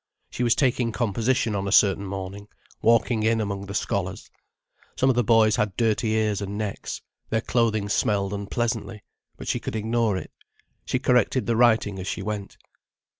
[0.31, 2.47] She was taking composition on a certain morning,
[2.81, 4.31] walking in among the scholars.
[4.95, 9.03] Some of the boys had dirty ears and necks, their clothing smelled unpleasantly,
[9.37, 10.31] but she could ignore it.
[10.85, 12.57] She corrected the writing as she went.